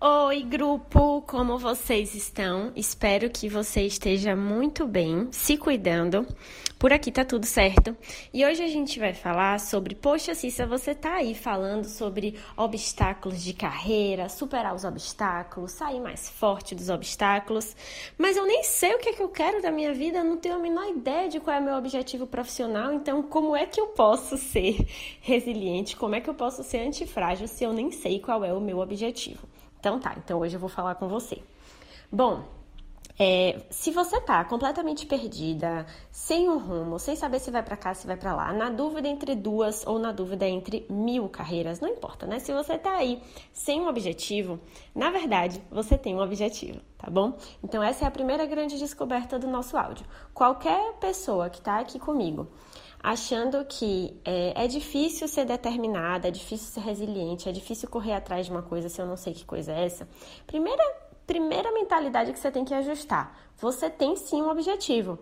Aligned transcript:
Oi, 0.00 0.44
grupo! 0.44 1.22
Como 1.22 1.58
vocês 1.58 2.14
estão? 2.14 2.70
Espero 2.76 3.28
que 3.28 3.48
você 3.48 3.82
esteja 3.82 4.36
muito 4.36 4.86
bem, 4.86 5.26
se 5.32 5.56
cuidando. 5.56 6.24
Por 6.78 6.92
aqui 6.92 7.10
tá 7.10 7.24
tudo 7.24 7.44
certo. 7.44 7.96
E 8.32 8.46
hoje 8.46 8.62
a 8.62 8.68
gente 8.68 9.00
vai 9.00 9.12
falar 9.12 9.58
sobre, 9.58 9.96
poxa, 9.96 10.36
Cissa, 10.36 10.64
você 10.68 10.94
tá 10.94 11.14
aí 11.14 11.34
falando 11.34 11.86
sobre 11.86 12.36
obstáculos 12.56 13.42
de 13.42 13.52
carreira, 13.52 14.28
superar 14.28 14.72
os 14.72 14.84
obstáculos, 14.84 15.72
sair 15.72 15.98
mais 15.98 16.30
forte 16.30 16.76
dos 16.76 16.90
obstáculos, 16.90 17.74
mas 18.16 18.36
eu 18.36 18.46
nem 18.46 18.62
sei 18.62 18.94
o 18.94 18.98
que 19.00 19.08
é 19.08 19.12
que 19.14 19.22
eu 19.22 19.28
quero 19.28 19.60
da 19.60 19.72
minha 19.72 19.92
vida, 19.92 20.22
não 20.22 20.36
tenho 20.36 20.54
a 20.54 20.60
menor 20.60 20.88
ideia 20.88 21.28
de 21.28 21.40
qual 21.40 21.56
é 21.56 21.60
o 21.60 21.64
meu 21.64 21.74
objetivo 21.74 22.24
profissional, 22.24 22.92
então 22.92 23.20
como 23.20 23.56
é 23.56 23.66
que 23.66 23.80
eu 23.80 23.88
posso 23.88 24.36
ser 24.36 24.86
resiliente? 25.20 25.96
Como 25.96 26.14
é 26.14 26.20
que 26.20 26.30
eu 26.30 26.34
posso 26.34 26.62
ser 26.62 26.86
antifrágil 26.86 27.48
se 27.48 27.64
eu 27.64 27.72
nem 27.72 27.90
sei 27.90 28.20
qual 28.20 28.44
é 28.44 28.52
o 28.52 28.60
meu 28.60 28.78
objetivo? 28.78 29.57
Então 29.78 29.98
tá, 29.98 30.14
então 30.16 30.40
hoje 30.40 30.56
eu 30.56 30.60
vou 30.60 30.68
falar 30.68 30.94
com 30.96 31.08
você. 31.08 31.42
Bom, 32.10 32.44
é, 33.18 33.60
se 33.68 33.90
você 33.90 34.20
tá 34.20 34.44
completamente 34.44 35.04
perdida, 35.04 35.84
sem 36.10 36.48
um 36.48 36.58
rumo, 36.58 36.98
sem 36.98 37.16
saber 37.16 37.40
se 37.40 37.50
vai 37.50 37.62
para 37.62 37.76
cá, 37.76 37.92
se 37.92 38.06
vai 38.06 38.16
para 38.16 38.34
lá, 38.34 38.52
na 38.52 38.70
dúvida 38.70 39.08
entre 39.08 39.34
duas 39.34 39.84
ou 39.86 39.98
na 39.98 40.12
dúvida 40.12 40.46
entre 40.46 40.86
mil 40.88 41.28
carreiras, 41.28 41.80
não 41.80 41.88
importa, 41.88 42.26
né? 42.26 42.38
Se 42.38 42.52
você 42.52 42.78
tá 42.78 42.96
aí 42.96 43.20
sem 43.52 43.80
um 43.80 43.88
objetivo, 43.88 44.60
na 44.94 45.10
verdade, 45.10 45.60
você 45.70 45.98
tem 45.98 46.14
um 46.14 46.20
objetivo, 46.20 46.80
tá 46.96 47.10
bom? 47.10 47.36
Então 47.62 47.82
essa 47.82 48.04
é 48.04 48.08
a 48.08 48.10
primeira 48.10 48.46
grande 48.46 48.78
descoberta 48.78 49.38
do 49.38 49.48
nosso 49.48 49.76
áudio. 49.76 50.06
Qualquer 50.32 50.94
pessoa 51.00 51.50
que 51.50 51.60
tá 51.60 51.80
aqui 51.80 51.98
comigo 51.98 52.46
achando 53.00 53.64
que 53.64 54.20
é, 54.24 54.64
é, 54.64 54.66
difícil 54.66 55.28
ser 55.28 55.44
determinada, 55.44 56.28
é 56.28 56.30
difícil 56.30 56.66
ser 56.72 56.80
resiliente, 56.80 57.48
é 57.48 57.52
difícil 57.52 57.88
correr 57.88 58.12
atrás 58.12 58.46
de 58.46 58.52
uma 58.52 58.62
coisa 58.62 58.88
se 58.88 59.00
eu 59.00 59.06
não 59.06 59.16
sei 59.16 59.32
que 59.32 59.44
coisa 59.44 59.72
é 59.72 59.84
essa. 59.84 60.08
Primeira, 60.46 60.82
primeira 61.28 61.70
mentalidade 61.70 62.32
que 62.32 62.38
você 62.38 62.50
tem 62.50 62.64
que 62.64 62.74
ajustar: 62.74 63.38
você 63.56 63.90
tem 63.90 64.16
sim 64.16 64.42
um 64.42 64.48
objetivo. 64.48 65.18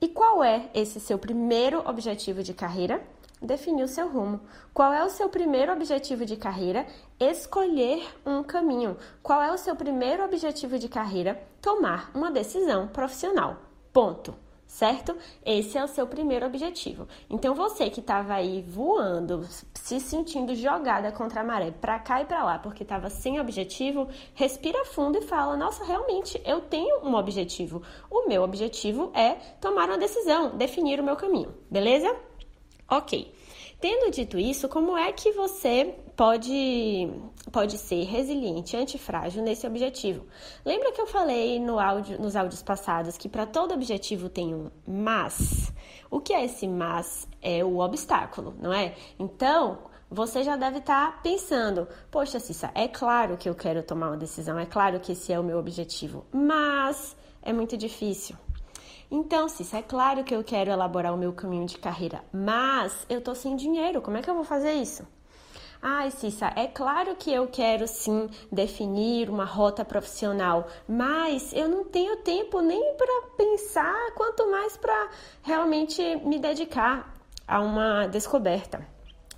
E 0.00 0.08
qual 0.08 0.42
é 0.42 0.70
esse 0.72 0.98
seu 0.98 1.18
primeiro 1.18 1.86
objetivo 1.86 2.42
de 2.42 2.54
carreira? 2.54 3.02
Definir 3.42 3.84
o 3.84 3.88
seu 3.88 4.08
rumo. 4.08 4.40
Qual 4.72 4.92
é 4.92 5.04
o 5.04 5.10
seu 5.10 5.28
primeiro 5.28 5.72
objetivo 5.72 6.24
de 6.24 6.36
carreira? 6.36 6.86
Escolher 7.18 8.02
um 8.24 8.42
caminho. 8.42 8.96
Qual 9.22 9.40
é 9.42 9.52
o 9.52 9.58
seu 9.58 9.76
primeiro 9.76 10.24
objetivo 10.24 10.78
de 10.78 10.88
carreira? 10.88 11.42
Tomar 11.60 12.10
uma 12.14 12.30
decisão 12.30 12.88
profissional. 12.88 13.56
Ponto 13.92 14.34
certo? 14.70 15.16
Esse 15.44 15.76
é 15.76 15.84
o 15.84 15.88
seu 15.88 16.06
primeiro 16.06 16.46
objetivo. 16.46 17.08
Então 17.28 17.54
você 17.54 17.90
que 17.90 17.98
estava 17.98 18.34
aí 18.34 18.62
voando, 18.62 19.44
se 19.74 19.98
sentindo 19.98 20.54
jogada 20.54 21.10
contra 21.10 21.40
a 21.40 21.44
maré, 21.44 21.72
para 21.72 21.98
cá 21.98 22.22
e 22.22 22.24
para 22.24 22.44
lá, 22.44 22.58
porque 22.58 22.84
estava 22.84 23.10
sem 23.10 23.40
objetivo, 23.40 24.08
respira 24.32 24.84
fundo 24.84 25.18
e 25.18 25.22
fala: 25.22 25.56
"Nossa, 25.56 25.84
realmente 25.84 26.40
eu 26.44 26.60
tenho 26.60 27.04
um 27.04 27.14
objetivo. 27.16 27.82
O 28.08 28.28
meu 28.28 28.42
objetivo 28.44 29.10
é 29.12 29.34
tomar 29.60 29.88
uma 29.88 29.98
decisão, 29.98 30.56
definir 30.56 31.00
o 31.00 31.04
meu 31.04 31.16
caminho". 31.16 31.52
Beleza? 31.68 32.14
OK. 32.88 33.34
Tendo 33.80 34.10
dito 34.10 34.38
isso, 34.38 34.68
como 34.68 34.96
é 34.96 35.10
que 35.10 35.32
você 35.32 35.96
pode, 36.20 37.10
pode 37.50 37.78
ser 37.78 38.04
resiliente, 38.04 38.76
antifrágil 38.76 39.42
nesse 39.42 39.66
objetivo? 39.66 40.26
Lembra 40.66 40.92
que 40.92 41.00
eu 41.00 41.06
falei 41.06 41.58
no 41.58 41.80
áudio, 41.80 42.20
nos 42.20 42.36
áudios 42.36 42.62
passados 42.62 43.16
que 43.16 43.26
para 43.26 43.46
todo 43.46 43.72
objetivo 43.72 44.28
tem 44.28 44.54
um 44.54 44.70
mas? 44.86 45.72
O 46.10 46.20
que 46.20 46.34
é 46.34 46.44
esse 46.44 46.68
mas? 46.68 47.26
É 47.40 47.64
o 47.64 47.78
obstáculo, 47.78 48.54
não 48.60 48.70
é? 48.70 48.94
Então, 49.18 49.78
você 50.10 50.42
já 50.42 50.56
deve 50.56 50.80
estar 50.80 51.10
tá 51.12 51.18
pensando: 51.22 51.88
poxa, 52.10 52.38
Cissa, 52.38 52.70
é 52.74 52.86
claro 52.86 53.38
que 53.38 53.48
eu 53.48 53.54
quero 53.54 53.82
tomar 53.82 54.08
uma 54.08 54.18
decisão, 54.18 54.58
é 54.58 54.66
claro 54.66 55.00
que 55.00 55.12
esse 55.12 55.32
é 55.32 55.40
o 55.40 55.42
meu 55.42 55.58
objetivo, 55.58 56.26
mas 56.30 57.16
é 57.40 57.50
muito 57.50 57.78
difícil. 57.78 58.36
Então, 59.10 59.48
Cissa, 59.48 59.78
é 59.78 59.82
claro 59.82 60.22
que 60.22 60.34
eu 60.34 60.44
quero 60.44 60.70
elaborar 60.70 61.14
o 61.14 61.16
meu 61.16 61.32
caminho 61.32 61.64
de 61.64 61.78
carreira, 61.78 62.22
mas 62.30 63.06
eu 63.08 63.22
tô 63.22 63.34
sem 63.34 63.56
dinheiro, 63.56 64.02
como 64.02 64.18
é 64.18 64.22
que 64.22 64.28
eu 64.28 64.34
vou 64.34 64.44
fazer 64.44 64.74
isso? 64.74 65.02
Ai, 65.82 66.10
Cissa, 66.10 66.52
é 66.56 66.66
claro 66.66 67.16
que 67.16 67.32
eu 67.32 67.46
quero 67.46 67.88
sim 67.88 68.28
definir 68.52 69.30
uma 69.30 69.46
rota 69.46 69.82
profissional, 69.82 70.68
mas 70.86 71.54
eu 71.54 71.68
não 71.68 71.84
tenho 71.84 72.16
tempo 72.18 72.60
nem 72.60 72.94
para 72.96 73.22
pensar, 73.34 74.12
quanto 74.14 74.50
mais 74.50 74.76
para 74.76 75.08
realmente 75.42 76.02
me 76.16 76.38
dedicar 76.38 77.14
a 77.48 77.60
uma 77.60 78.06
descoberta. 78.06 78.86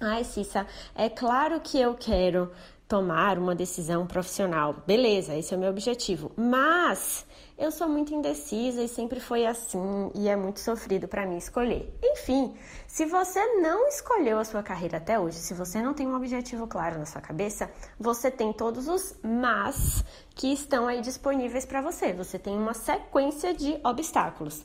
Ai, 0.00 0.24
Cissa, 0.24 0.66
é 0.96 1.08
claro 1.08 1.60
que 1.60 1.80
eu 1.80 1.94
quero 1.94 2.50
tomar 2.88 3.38
uma 3.38 3.54
decisão 3.54 4.04
profissional. 4.04 4.74
Beleza, 4.84 5.36
esse 5.36 5.54
é 5.54 5.56
o 5.56 5.60
meu 5.60 5.70
objetivo. 5.70 6.32
Mas 6.36 7.24
eu 7.62 7.70
sou 7.70 7.88
muito 7.88 8.12
indecisa 8.12 8.82
e 8.82 8.88
sempre 8.88 9.20
foi 9.20 9.46
assim 9.46 10.10
e 10.16 10.28
é 10.28 10.34
muito 10.34 10.58
sofrido 10.58 11.06
para 11.06 11.24
mim 11.24 11.36
escolher. 11.36 11.96
Enfim, 12.02 12.56
se 12.88 13.06
você 13.06 13.40
não 13.60 13.86
escolheu 13.86 14.40
a 14.40 14.44
sua 14.44 14.64
carreira 14.64 14.96
até 14.96 15.16
hoje, 15.18 15.36
se 15.36 15.54
você 15.54 15.80
não 15.80 15.94
tem 15.94 16.08
um 16.08 16.16
objetivo 16.16 16.66
claro 16.66 16.98
na 16.98 17.06
sua 17.06 17.20
cabeça, 17.20 17.70
você 18.00 18.32
tem 18.32 18.52
todos 18.52 18.88
os 18.88 19.14
mas 19.22 20.04
que 20.34 20.52
estão 20.52 20.88
aí 20.88 21.00
disponíveis 21.00 21.64
para 21.64 21.80
você. 21.80 22.12
Você 22.12 22.36
tem 22.36 22.58
uma 22.58 22.74
sequência 22.74 23.54
de 23.54 23.78
obstáculos. 23.84 24.64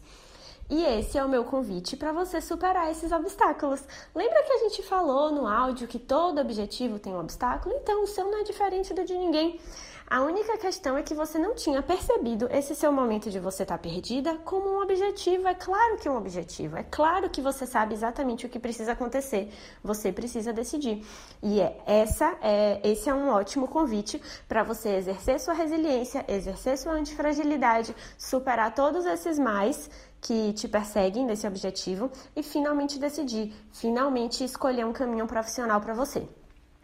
E 0.68 0.84
esse 0.84 1.20
é 1.20 1.24
o 1.24 1.30
meu 1.30 1.46
convite 1.46 1.96
para 1.96 2.12
você 2.12 2.42
superar 2.42 2.92
esses 2.92 3.12
obstáculos. 3.12 3.82
Lembra 4.14 4.42
que 4.42 4.52
a 4.54 4.58
gente 4.58 4.82
falou 4.82 5.32
no 5.32 5.48
áudio 5.48 5.88
que 5.88 6.00
todo 6.00 6.42
objetivo 6.42 6.98
tem 6.98 7.14
um 7.14 7.20
obstáculo? 7.20 7.76
Então 7.76 8.04
o 8.04 8.08
seu 8.08 8.26
não 8.26 8.40
é 8.40 8.44
diferente 8.44 8.92
do 8.92 9.06
de 9.06 9.14
ninguém. 9.14 9.62
A 10.10 10.22
única 10.22 10.58
questão 10.58 10.98
é 10.98 11.04
que 11.04 11.14
você 11.14 11.38
não 11.38 11.54
tinha 11.54 11.84
percebido 11.84 12.48
esse 12.50 12.74
seu 12.74 12.94
momento 12.94 13.30
de 13.30 13.42
você 13.42 13.64
estar 13.64 13.78
tá 13.78 13.84
perdida 13.84 14.38
como 14.46 14.70
um 14.70 14.82
objetivo. 14.82 15.46
É 15.50 15.54
claro 15.54 15.98
que 15.98 16.08
é 16.08 16.12
um 16.12 16.16
objetivo. 16.16 16.78
É 16.78 16.84
claro 16.84 17.30
que 17.30 17.42
você 17.42 17.68
sabe 17.68 17.94
exatamente 17.94 18.46
o 18.46 18.50
que 18.50 18.58
precisa 18.58 18.94
acontecer. 18.94 19.52
Você 19.84 20.10
precisa 20.14 20.54
decidir. 20.54 21.06
E 21.44 21.60
é 21.60 21.78
essa 21.86 22.38
é 22.42 22.80
esse 22.86 23.10
é 23.10 23.14
um 23.14 23.28
ótimo 23.28 23.68
convite 23.68 24.22
para 24.48 24.64
você 24.64 24.96
exercer 24.96 25.42
sua 25.42 25.54
resiliência, 25.54 26.24
exercer 26.26 26.78
sua 26.78 26.94
antifragilidade, 26.94 27.94
superar 28.18 28.74
todos 28.74 29.06
esses 29.06 29.38
mais 29.38 29.90
que 30.22 30.54
te 30.54 30.70
perseguem 30.70 31.26
nesse 31.26 31.46
objetivo 31.46 32.10
e 32.34 32.42
finalmente 32.42 32.98
decidir, 32.98 33.54
finalmente 33.74 34.42
escolher 34.42 34.86
um 34.86 34.94
caminho 34.94 35.28
profissional 35.28 35.82
para 35.82 35.94
você. 35.94 36.26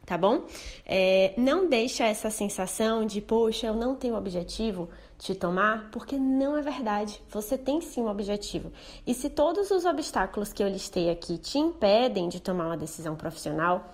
Tá 0.06 0.18
bom? 0.18 0.44
É, 0.86 1.34
não 1.38 1.70
deixa 1.70 2.04
essa 2.04 2.30
sensação 2.30 3.06
de, 3.06 3.22
poxa, 3.22 3.68
eu 3.68 3.74
não 3.74 3.96
tenho 3.96 4.16
objetivo 4.16 4.90
te 5.18 5.34
tomar, 5.34 5.90
porque 5.92 6.18
não 6.18 6.58
é 6.58 6.62
verdade. 6.62 7.22
Você 7.30 7.58
tem 7.58 7.80
sim 7.80 8.02
um 8.02 8.10
objetivo. 8.10 8.72
E 9.08 9.14
se 9.14 9.30
todos 9.30 9.72
os 9.72 9.86
obstáculos 9.86 10.52
que 10.52 10.62
eu 10.62 10.68
listei 10.68 11.10
aqui 11.10 11.38
te 11.38 11.58
impedem 11.58 12.28
de 12.28 12.42
tomar 12.42 12.66
uma 12.66 12.78
decisão 12.78 13.16
profissional, 13.16 13.94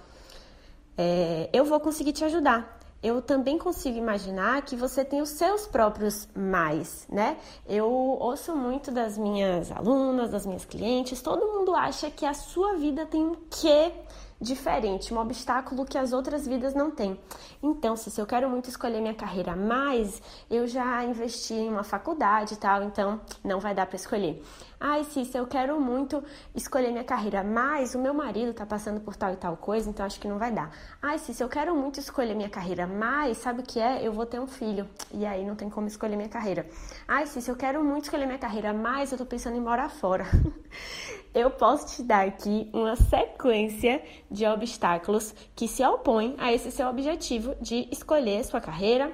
é, 0.98 1.48
eu 1.54 1.64
vou 1.64 1.80
conseguir 1.80 2.14
te 2.14 2.26
ajudar 2.26 2.80
eu 3.02 3.22
também 3.22 3.58
consigo 3.58 3.98
imaginar 3.98 4.62
que 4.64 4.76
você 4.76 5.06
tem 5.06 5.22
os 5.22 5.30
seus 5.30 5.66
próprios 5.66 6.28
mais, 6.36 7.08
né? 7.10 7.38
Eu 7.66 7.90
ouço 7.90 8.54
muito 8.56 8.92
das 8.92 9.18
minhas 9.18 9.72
alunas, 9.72 10.32
das 10.32 10.46
minhas 10.46 10.66
clientes, 10.66 11.22
todo 11.22 11.48
mundo 11.48 11.74
acha 11.74 12.12
que 12.12 12.26
a 12.26 12.34
sua 12.34 12.76
vida 12.76 13.06
tem 13.06 13.24
um 13.24 13.36
quê 13.50 13.94
diferente, 14.40 15.14
um 15.14 15.20
obstáculo 15.20 15.86
que 15.86 15.98
as 15.98 16.14
outras 16.14 16.48
vidas 16.48 16.74
não 16.74 16.90
têm. 16.90 17.20
Então, 17.62 17.96
se 17.96 18.18
eu 18.20 18.26
quero 18.26 18.50
muito 18.50 18.70
escolher 18.70 19.02
minha 19.02 19.14
carreira 19.14 19.56
mais, 19.56 20.22
eu 20.50 20.66
já 20.66 21.04
investi 21.04 21.54
em 21.54 21.70
uma 21.70 21.84
faculdade 21.84 22.54
e 22.54 22.58
tal, 22.58 22.84
então 22.84 23.20
não 23.44 23.60
vai 23.60 23.76
dar 23.76 23.86
para 23.86 23.98
escolher. 23.98 24.42
Ai, 24.80 25.04
Cissa, 25.04 25.38
eu 25.38 25.46
quero 25.46 25.78
muito 25.82 26.24
escolher 26.56 26.90
minha 26.90 27.04
carreira, 27.04 27.44
mas 27.44 27.96
o 27.96 28.00
meu 28.00 28.14
marido 28.14 28.54
tá 28.54 28.66
passando 28.66 29.02
por 29.02 29.14
tal 29.14 29.34
e 29.34 29.36
tal 29.36 29.58
coisa, 29.58 29.90
então 29.90 30.06
acho 30.06 30.18
que 30.22 30.28
não 30.28 30.40
vai 30.40 30.54
dar. 30.54 30.72
Ai, 31.02 31.20
Cissa, 31.20 31.44
eu 31.44 31.50
quero 31.50 31.76
muito 31.76 32.00
escolher 32.00 32.34
minha 32.34 32.48
carreira, 32.48 32.88
mas 32.88 33.40
sabe 33.40 33.60
o 33.60 33.64
que 33.64 33.78
é? 33.78 34.02
Eu 34.02 34.14
vou 34.14 34.26
ter 34.26 34.40
um 34.40 34.48
filho, 34.48 34.88
e 35.12 35.26
aí 35.26 35.46
não 35.46 35.56
tem 35.56 35.70
como 35.70 35.88
escolher 35.88 36.16
minha 36.16 36.30
carreira. 36.30 36.66
Ai, 37.06 37.28
Cissa, 37.28 37.52
eu 37.52 37.58
quero 37.58 37.84
muito 37.84 38.06
escolher 38.06 38.26
minha 38.26 38.40
carreira, 38.40 38.72
mas 38.74 39.12
eu 39.12 39.18
tô 39.18 39.26
pensando 39.26 39.58
em 39.58 39.60
morar 39.60 39.90
fora. 39.90 40.26
eu 41.34 41.52
posso 41.52 41.96
te 41.96 42.04
dar 42.04 42.28
aqui 42.28 42.70
uma 42.74 42.96
sequência 42.96 44.02
de 44.30 44.46
obstáculos 44.46 45.34
que 45.56 45.68
se 45.68 45.84
opõem 45.86 46.36
a 46.38 46.52
esse 46.52 46.72
seu 46.72 46.88
objetivo 46.88 47.56
de 47.62 47.88
escolher 47.92 48.44
sua 48.44 48.60
carreira, 48.60 49.12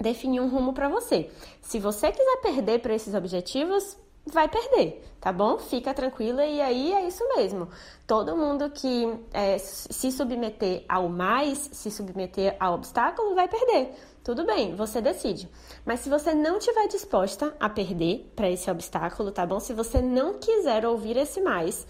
definir 0.00 0.40
um 0.40 0.48
rumo 0.48 0.72
para 0.72 0.88
você. 0.88 1.30
Se 1.60 1.78
você 1.78 2.12
quiser 2.12 2.40
perder 2.40 2.80
para 2.80 2.94
esses 2.94 3.14
objetivos, 3.14 3.96
vai 4.32 4.48
perder, 4.48 5.02
tá 5.20 5.32
bom? 5.32 5.58
Fica 5.58 5.92
tranquila 5.92 6.44
e 6.44 6.60
aí 6.60 6.92
é 6.92 7.06
isso 7.06 7.24
mesmo. 7.36 7.68
Todo 8.06 8.36
mundo 8.36 8.70
que 8.70 9.06
é, 9.32 9.58
se 9.58 10.10
submeter 10.12 10.84
ao 10.88 11.08
mais, 11.08 11.70
se 11.72 11.90
submeter 11.90 12.56
ao 12.58 12.74
obstáculo, 12.74 13.34
vai 13.34 13.48
perder. 13.48 13.94
Tudo 14.24 14.44
bem, 14.44 14.74
você 14.74 15.00
decide. 15.00 15.48
Mas 15.86 16.00
se 16.00 16.10
você 16.10 16.34
não 16.34 16.58
estiver 16.58 16.86
disposta 16.88 17.54
a 17.58 17.68
perder 17.68 18.30
para 18.36 18.50
esse 18.50 18.70
obstáculo, 18.70 19.32
tá 19.32 19.46
bom? 19.46 19.58
Se 19.58 19.72
você 19.72 20.02
não 20.02 20.34
quiser 20.34 20.84
ouvir 20.84 21.16
esse 21.16 21.40
mais, 21.40 21.86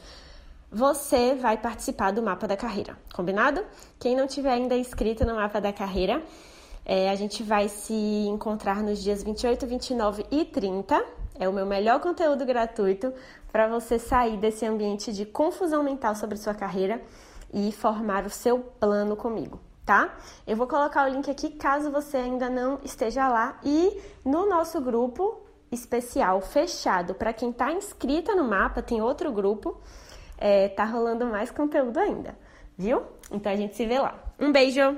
você 0.71 1.35
vai 1.35 1.57
participar 1.57 2.13
do 2.13 2.23
mapa 2.23 2.47
da 2.47 2.57
carreira, 2.57 2.97
combinado? 3.15 3.65
Quem 3.99 4.15
não 4.15 4.27
tiver 4.27 4.53
ainda 4.53 4.77
inscrito 4.77 5.25
no 5.25 5.35
mapa 5.35 5.61
da 5.61 5.73
carreira, 5.73 6.23
É, 6.91 7.11
a 7.11 7.15
gente 7.15 7.43
vai 7.43 7.69
se 7.69 7.93
encontrar 7.93 8.83
nos 8.83 9.03
dias 9.03 9.23
28, 9.23 9.67
29 9.67 10.25
e 10.31 10.43
30. 10.47 11.05
É 11.39 11.49
o 11.49 11.53
meu 11.53 11.65
melhor 11.65 12.01
conteúdo 12.01 12.45
gratuito 12.45 13.13
para 13.53 13.69
você 13.69 13.99
sair 13.99 14.37
desse 14.37 14.67
ambiente 14.67 15.13
de 15.13 15.25
confusão 15.25 15.83
mental 15.83 16.15
sobre 16.15 16.37
sua 16.37 16.55
carreira 16.55 17.01
e 17.53 17.73
formar 17.73 18.27
o 18.27 18.31
seu 18.31 18.59
plano 18.59 19.17
comigo, 19.17 19.61
tá? 19.87 20.15
Eu 20.47 20.57
vou 20.57 20.67
colocar 20.67 21.07
o 21.07 21.09
link 21.09 21.31
aqui 21.31 21.51
caso 21.51 21.91
você 21.91 22.17
ainda 22.17 22.51
não 22.51 22.79
esteja 22.85 23.29
lá 23.29 23.59
e 23.65 24.01
no 24.25 24.49
nosso 24.49 24.81
grupo 24.81 25.41
especial 25.71 26.41
fechado 26.41 27.15
para 27.15 27.33
quem 27.33 27.51
está 27.51 27.73
inscrita 27.73 28.35
no 28.35 28.45
mapa, 28.45 28.83
tem 28.83 29.01
outro 29.01 29.31
grupo, 29.31 29.79
é, 30.37 30.69
tá 30.69 30.85
rolando 30.85 31.27
mais 31.27 31.51
conteúdo 31.51 31.99
ainda, 31.99 32.37
viu? 32.77 33.03
Então 33.31 33.53
a 33.53 33.57
gente 33.57 33.77
se 33.77 33.87
vê 33.87 33.99
lá. 33.99 34.19
Um 34.39 34.51
beijo! 34.51 34.97